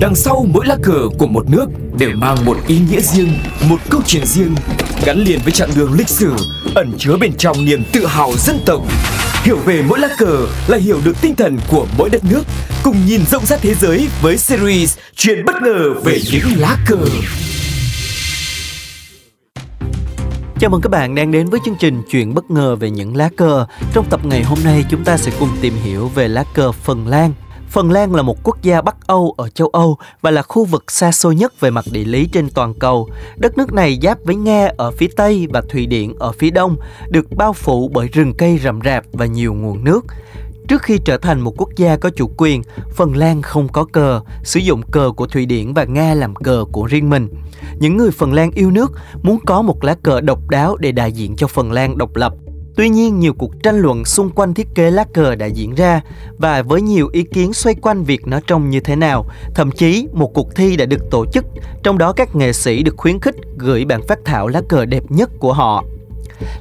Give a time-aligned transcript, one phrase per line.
[0.00, 1.66] Đằng sau mỗi lá cờ của một nước
[1.98, 3.32] đều mang một ý nghĩa riêng,
[3.68, 4.54] một câu chuyện riêng,
[5.04, 6.32] gắn liền với chặng đường lịch sử,
[6.74, 8.82] ẩn chứa bên trong niềm tự hào dân tộc.
[9.42, 12.42] Hiểu về mỗi lá cờ là hiểu được tinh thần của mỗi đất nước,
[12.82, 16.98] cùng nhìn rộng rãi thế giới với series Chuyện bất ngờ về những lá cờ.
[20.60, 23.28] Chào mừng các bạn đang đến với chương trình Chuyện bất ngờ về những lá
[23.36, 23.66] cờ.
[23.92, 27.08] Trong tập ngày hôm nay chúng ta sẽ cùng tìm hiểu về lá cờ Phần
[27.08, 27.32] Lan.
[27.76, 30.90] Phần Lan là một quốc gia Bắc Âu ở châu Âu và là khu vực
[30.90, 33.08] xa xôi nhất về mặt địa lý trên toàn cầu.
[33.36, 36.76] Đất nước này giáp với Nga ở phía Tây và Thụy Điển ở phía Đông,
[37.10, 40.04] được bao phủ bởi rừng cây rậm rạp và nhiều nguồn nước.
[40.68, 42.62] Trước khi trở thành một quốc gia có chủ quyền,
[42.94, 46.64] Phần Lan không có cờ, sử dụng cờ của Thụy Điển và Nga làm cờ
[46.72, 47.28] của riêng mình.
[47.78, 51.12] Những người Phần Lan yêu nước muốn có một lá cờ độc đáo để đại
[51.12, 52.34] diện cho Phần Lan độc lập.
[52.76, 56.00] Tuy nhiên, nhiều cuộc tranh luận xung quanh thiết kế lá cờ đã diễn ra
[56.38, 60.08] và với nhiều ý kiến xoay quanh việc nó trông như thế nào, thậm chí
[60.12, 61.44] một cuộc thi đã được tổ chức,
[61.82, 65.02] trong đó các nghệ sĩ được khuyến khích gửi bản phát thảo lá cờ đẹp
[65.08, 65.84] nhất của họ.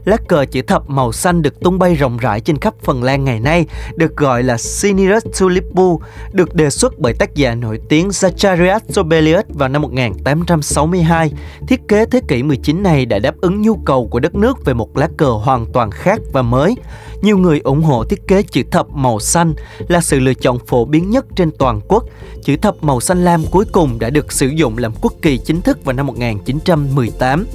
[0.05, 3.23] Lá cờ chữ thập màu xanh được tung bay rộng rãi trên khắp Phần Lan
[3.23, 8.09] ngày nay, được gọi là Sinirus Tulipu, được đề xuất bởi tác giả nổi tiếng
[8.09, 11.31] Zacharias Sobelius vào năm 1862.
[11.67, 14.73] Thiết kế thế kỷ 19 này đã đáp ứng nhu cầu của đất nước về
[14.73, 16.75] một lá cờ hoàn toàn khác và mới.
[17.21, 19.53] Nhiều người ủng hộ thiết kế chữ thập màu xanh
[19.87, 22.03] là sự lựa chọn phổ biến nhất trên toàn quốc.
[22.43, 25.61] Chữ thập màu xanh lam cuối cùng đã được sử dụng làm quốc kỳ chính
[25.61, 27.45] thức vào năm 1918.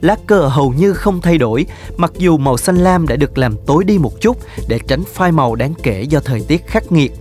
[0.00, 3.56] Lá cờ hầu như không thay đổi, mặc dù màu xanh lam đã được làm
[3.66, 4.36] tối đi một chút
[4.68, 7.12] để tránh phai màu đáng kể do thời tiết khắc nghiệt.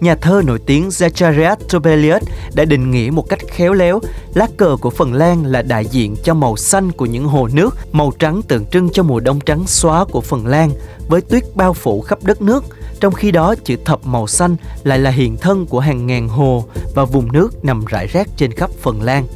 [0.00, 2.22] Nhà thơ nổi tiếng Zacharias Tobelius
[2.54, 4.00] đã định nghĩa một cách khéo léo
[4.34, 7.76] lá cờ của Phần Lan là đại diện cho màu xanh của những hồ nước,
[7.92, 10.70] màu trắng tượng trưng cho mùa đông trắng xóa của Phần Lan
[11.08, 12.64] với tuyết bao phủ khắp đất nước.
[13.00, 16.64] Trong khi đó, chữ thập màu xanh lại là hiện thân của hàng ngàn hồ
[16.94, 19.26] và vùng nước nằm rải rác trên khắp Phần Lan.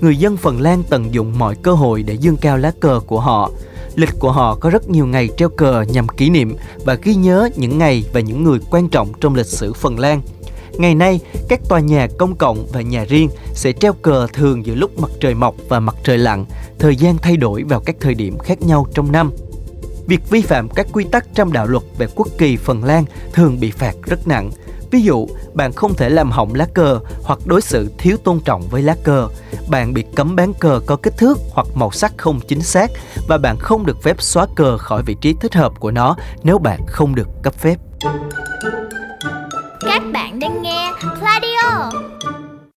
[0.00, 3.20] Người dân Phần Lan tận dụng mọi cơ hội để dương cao lá cờ của
[3.20, 3.50] họ,
[3.94, 7.48] Lịch của họ có rất nhiều ngày treo cờ nhằm kỷ niệm và ghi nhớ
[7.56, 10.20] những ngày và những người quan trọng trong lịch sử Phần Lan.
[10.72, 14.74] Ngày nay, các tòa nhà công cộng và nhà riêng sẽ treo cờ thường giữa
[14.74, 16.44] lúc mặt trời mọc và mặt trời lặn,
[16.78, 19.30] thời gian thay đổi vào các thời điểm khác nhau trong năm.
[20.06, 23.60] Việc vi phạm các quy tắc trong đạo luật về quốc kỳ Phần Lan thường
[23.60, 24.50] bị phạt rất nặng.
[24.92, 28.62] Ví dụ, bạn không thể làm hỏng lá cờ hoặc đối xử thiếu tôn trọng
[28.70, 29.28] với lá cờ.
[29.68, 32.90] Bạn bị cấm bán cờ có kích thước hoặc màu sắc không chính xác
[33.28, 36.58] và bạn không được phép xóa cờ khỏi vị trí thích hợp của nó nếu
[36.58, 37.76] bạn không được cấp phép.
[39.80, 40.92] Các bạn đang nghe